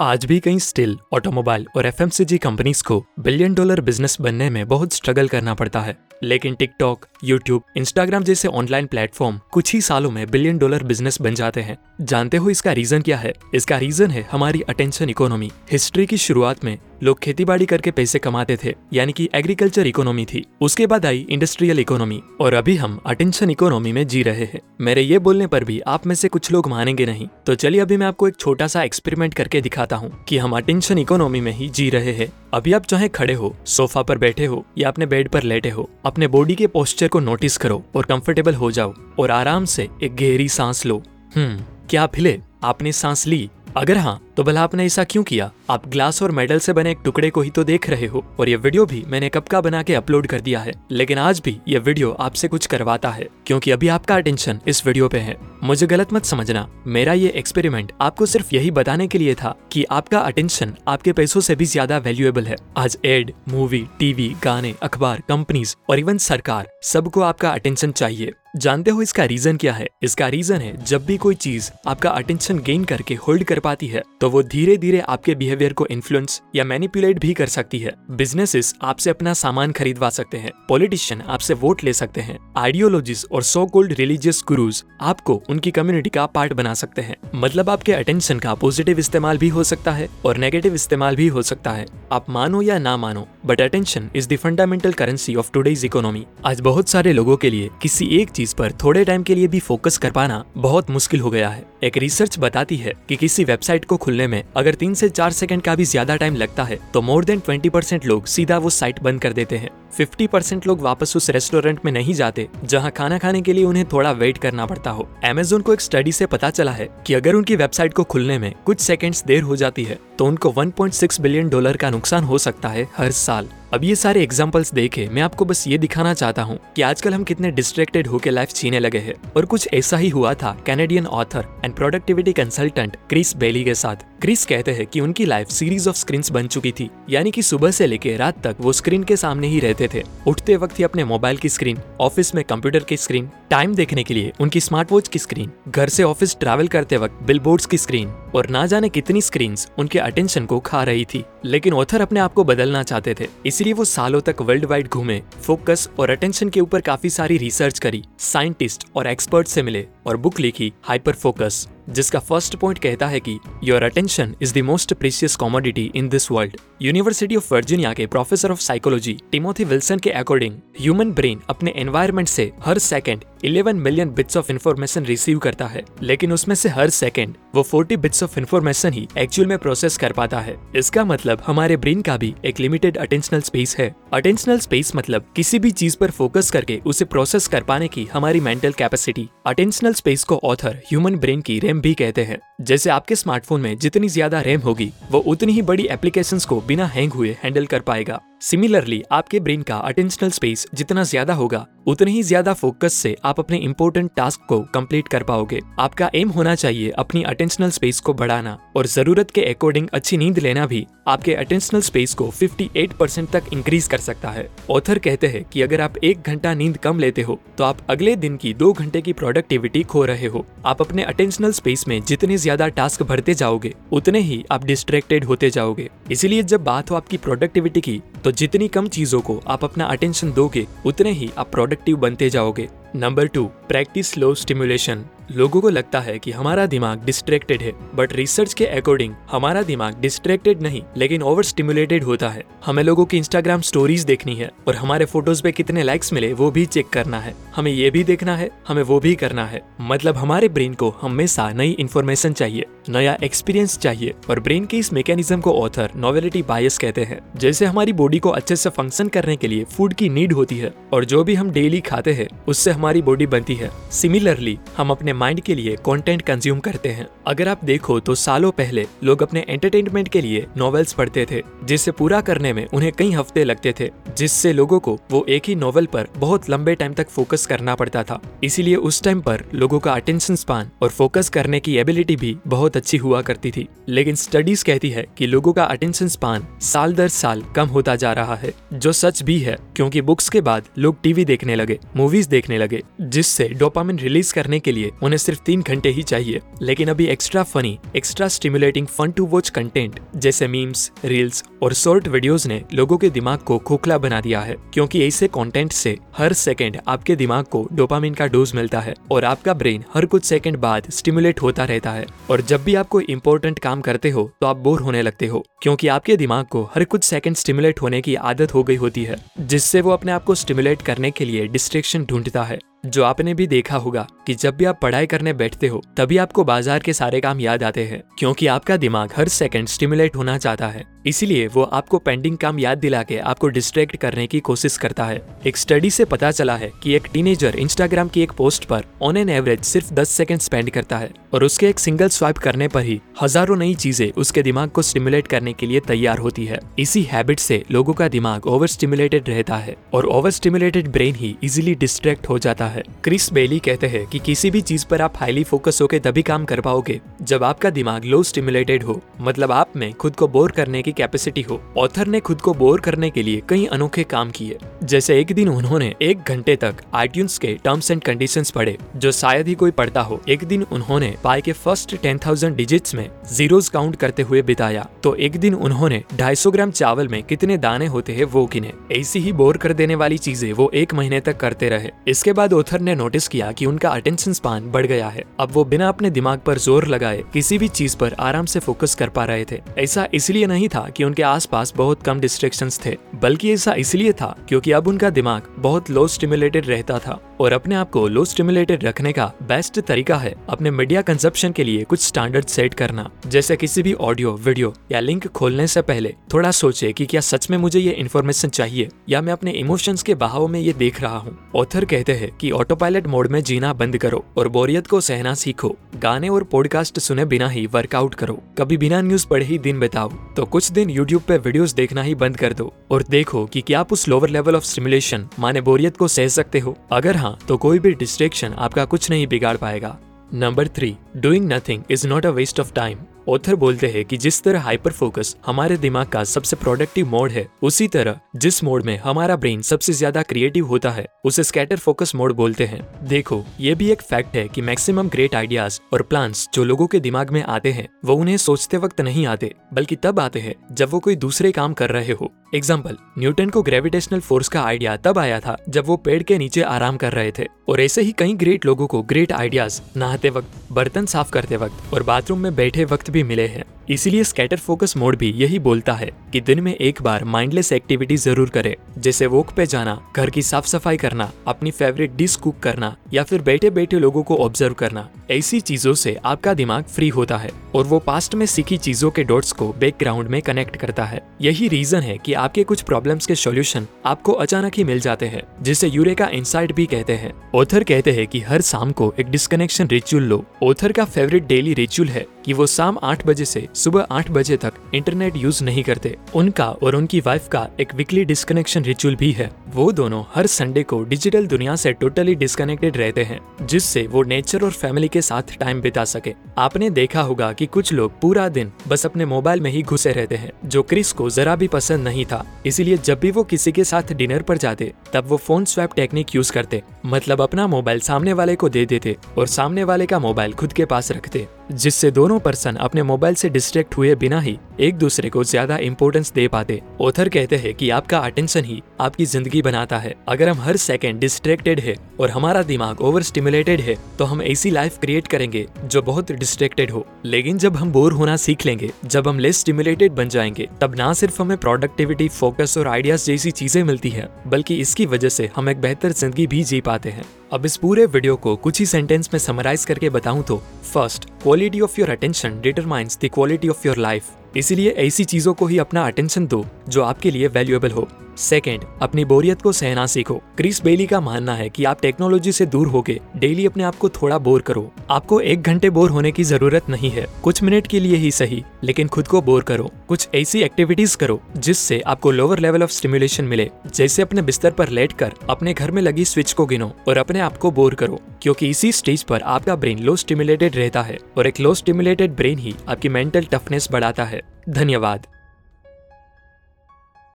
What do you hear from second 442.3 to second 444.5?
बोलते हैं। देखो, ये भी एक फैक्ट है